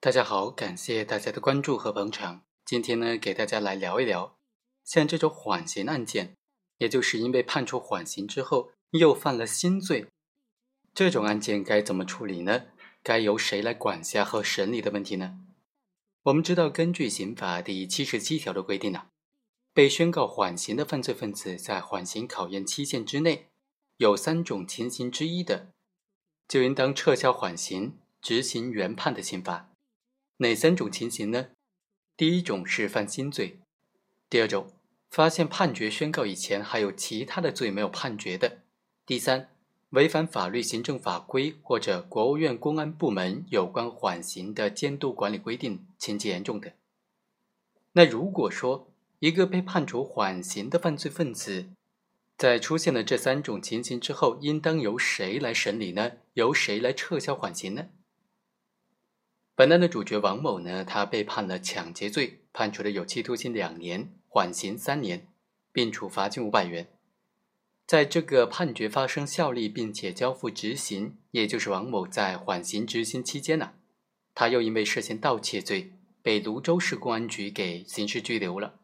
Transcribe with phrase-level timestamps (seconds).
[0.00, 2.44] 大家好，感谢大家的关注和捧场。
[2.64, 4.38] 今天呢，给大家来聊一聊，
[4.84, 6.36] 像这种缓刑案件，
[6.76, 10.06] 也就是因为判处缓刑之后又犯了新罪，
[10.94, 12.66] 这种案件该怎么处理呢？
[13.02, 15.40] 该由谁来管辖和审理的问题呢？
[16.22, 19.08] 我们知道，根据刑法第七十七条的规定呢，
[19.74, 23.48] 被宣告缓刑的犯罪分子在缓刑考验期限之内，
[23.96, 25.70] 有三种情形之一的，
[26.46, 29.72] 就应当撤销缓刑，执行原判的刑罚。
[30.40, 31.48] 哪三种情形呢？
[32.16, 33.58] 第一种是犯新罪，
[34.30, 34.72] 第二种
[35.10, 38.58] 发现判决宣告以前还有其他的罪没有判决的，
[39.04, 39.50] 第三
[39.90, 46.74] 违反法律、行政法规或者国务院公安部门有关缓刑的监督管理规定，情节严重的。
[47.94, 51.66] 那如果说一个被判处缓刑的犯罪分子，
[52.36, 56.12] 在出现了这三种情形之后，应当由谁来审理呢？
[56.34, 57.88] 由谁来撤销缓刑呢？
[59.58, 65.26] 本案的主角王某呢，他被判了抢劫罪，判处了有期徒刑两年，缓刑三年，
[65.72, 66.86] 并处罚金五百元。
[67.84, 73.72] 在这个判决发生效力并且交付执行，也就是王某在缓刑执行期间呢，
[74.32, 75.90] 他又因为涉嫌盗窃罪，
[76.22, 78.78] 被泸州市公安局给刑事拘留了。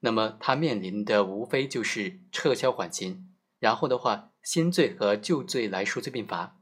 [0.00, 3.28] 那么他面临的无非就是撤销缓刑，
[3.60, 6.57] 然后的话，新罪和旧罪来数罪并罚。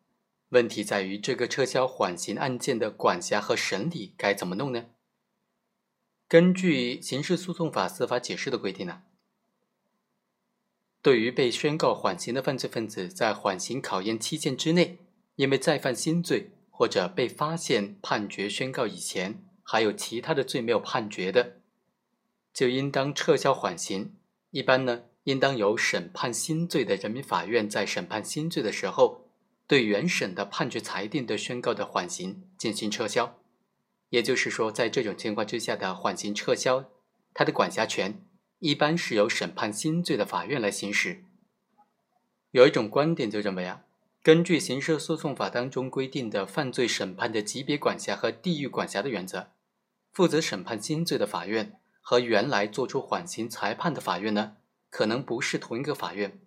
[0.51, 4.87] 问题在于，这个撤销缓刑案件的管辖和审理该怎么弄呢？
[6.29, 9.03] 根据《刑事诉讼法司法解释》的规定呢，
[11.03, 14.99] 对于被宣告缓刑的犯罪分子，在缓刑考验期限之内，
[15.35, 21.57] 因为再犯新罪或者被发现判决宣告以前还有其他的罪没有判决的，
[22.53, 24.15] 就应当撤销缓刑。
[24.51, 29.26] 一般呢，应当由审判新罪的人民法院在审判新罪的时候。
[29.67, 33.39] 对原审的判决裁定的宣告的缓刑进行撤销，
[34.11, 36.85] 也就是说，在这种情况之下的缓刑撤销，
[37.35, 38.25] 它的管辖权
[38.61, 41.25] 一般是由审判新罪的法院来行使。
[42.53, 43.83] 有一种观点就认为啊，
[44.23, 49.49] 根据刑事诉讼法当中规定的犯罪审判的级别管辖和地域管辖的原则，
[50.13, 54.57] 负责审判新罪的法院和原来作出缓刑裁判的法院呢，
[54.91, 56.41] 可能不是同一个法院。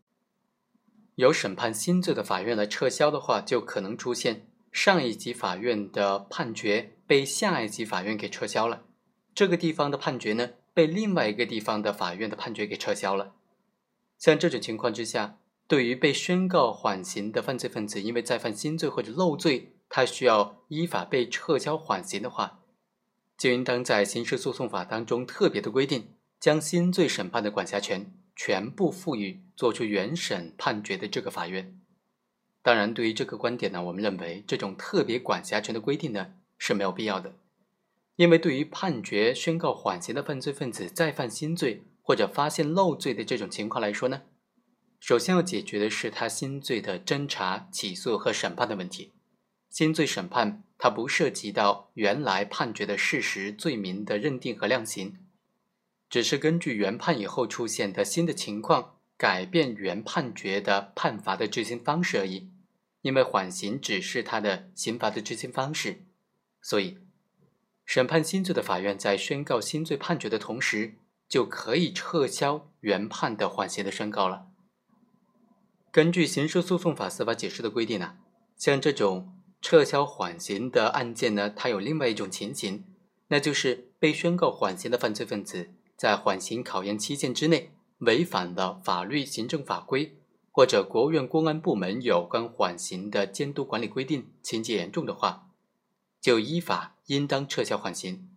[1.19, 8.83] 由审判新罪的法院来撤销的话，就可能出现上一级法院的判决被下一级法院给撤销了，
[9.35, 13.33] 这个地方的判决呢被另外一个地方的法院的判决给撤销了。
[14.17, 22.61] 像这种情况之下，对于被宣告缓刑的犯罪分子，因为再犯新罪或者漏罪，他需要依法被撤销缓刑的话，
[23.37, 28.13] 就应当在刑事诉讼法当中特别的规定，将新罪审判的管辖权。
[28.41, 31.77] 全部赋予作出原审判决的这个法院。
[32.61, 37.35] 当然，对于这个观点呢，我们认为这种特别管辖权的规定呢是没有必要的。
[38.15, 44.21] 因为对于判决宣告缓刑的犯罪分子再犯新罪或者发现漏罪的这种情况来说呢，
[45.01, 49.11] 首先要解决的是他新罪的侦查、起诉和审判的问题。
[49.69, 55.17] 新罪审判它不涉及到原来判决的事实、罪名的认定和量刑。
[56.09, 62.49] 只是根据原判以后出现的新的情况，改变原判决的判罚的执行方式而已。
[63.01, 66.03] 因为缓刑只是他的刑罚的执行方式，
[66.61, 66.97] 所以
[67.85, 70.95] 审判新罪的法院在宣告新罪判决的同时，
[71.29, 74.47] 就可以撤销原判的缓刑的宣告了。
[75.91, 78.17] 根据刑事诉讼法司法解释的规定呢，
[78.57, 82.83] 像这种撤销缓刑的案件呢，它有另外一种情形，
[83.29, 85.69] 那就是被宣告缓刑的犯罪分子。
[85.99, 90.17] 在缓刑考验期限之内，违反了法律、行政法规
[90.49, 95.49] 或者国务院公安部门有关缓刑的监督管理规定，情节严重的话，
[96.21, 98.29] 就依法应当撤销缓刑。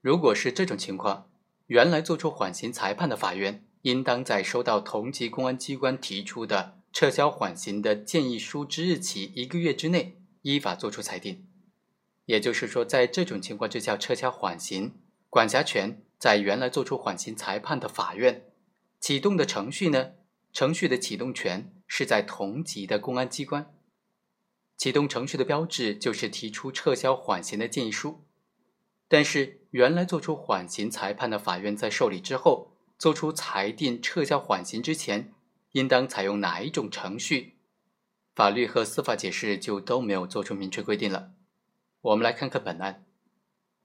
[0.00, 1.28] 如果是这种情况，
[1.66, 11.46] 原来作出缓刑裁判的法院，应当在收到同级公安机关提出的撤销缓刑的建议书之日起一个月之内，依法作出裁定。
[12.24, 14.94] 也就是说，在这种情况之下，撤销缓刑
[15.28, 16.02] 管辖权。
[16.18, 18.50] 在原来作出缓刑裁判的法院
[19.00, 20.12] 启动的程序呢？
[20.52, 23.74] 程序的启动权是在同级的公安机关。
[24.76, 28.24] 启动程序的标志就是提出撤销缓刑的建议书。
[29.08, 35.32] 但是，原来作出缓刑裁判的法院在受理之后，作出裁定撤销缓刑之前，
[35.72, 37.56] 应当采用哪一种程序？
[38.34, 41.30] 法律和司法解释就都没有做出明确规定了。
[42.02, 43.05] 我们来看看本案。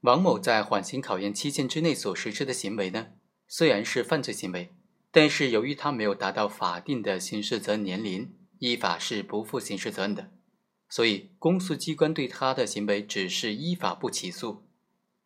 [0.02, 3.10] 王某在缓刑考验期限之内所实施的行为呢，
[3.48, 4.74] 虽然是犯罪行为，
[5.12, 10.32] 但是由于他没有达到法定的刑事责任年龄，依法是不负刑事责任的。
[10.90, 14.64] 所以公诉机关对他的行为只是依法不起诉。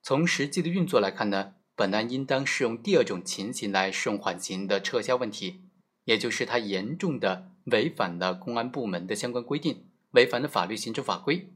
[0.04, 5.62] 从实际的运作来看呢，本案应当适用第二种情形来适用缓刑的撤销问题，
[6.04, 11.54] 也就是他严重的违反了公安部门的相关规定，违反了法律行政法规。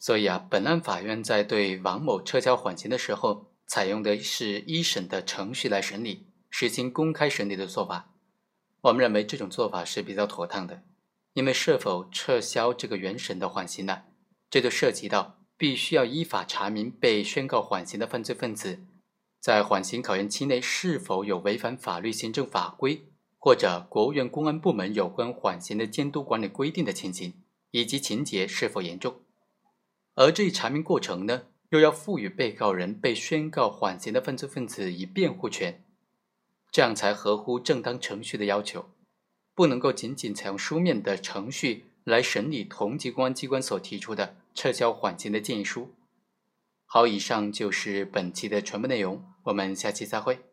[0.00, 8.14] 所以啊，本案法院在对王某撤销缓刑的时候，采用的是一审的程序来审理，实行公开审理的做法。
[8.80, 10.82] 我们认为这种做法是比较妥当的，
[11.34, 14.04] 因为是否撤销这个原审的缓刑呢，
[14.48, 18.80] 这就涉及到必须要依法查明被宣告缓刑的犯罪分子，
[19.38, 23.04] 在缓刑考验期内是否有违反法律行政法规
[23.38, 27.34] 或者国务院公安部门有关缓刑的监督管理规定的情形，
[27.70, 29.20] 以及情节是否严重。
[30.20, 35.82] 而这一查明过程呢，又要赋予被告人被宣告缓刑的犯罪分子以辩护权，
[36.70, 38.90] 这样才合乎正当程序的要求，
[39.54, 45.94] 不能够仅仅采用书面的程序来审理同级公安机关所提出的撤销缓刑的建议书。
[46.84, 50.49] 好，以上就是本期的全部内容，我们下期再会。